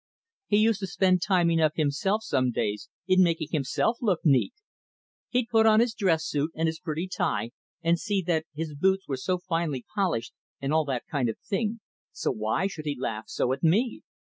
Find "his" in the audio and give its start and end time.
5.79-5.93, 6.67-6.79, 8.51-8.73